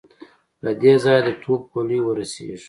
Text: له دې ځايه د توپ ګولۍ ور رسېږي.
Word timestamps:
له 0.63 0.71
دې 0.81 0.93
ځايه 1.03 1.21
د 1.27 1.29
توپ 1.43 1.61
ګولۍ 1.71 1.99
ور 2.03 2.15
رسېږي. 2.21 2.57